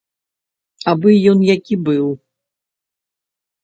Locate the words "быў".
1.93-2.05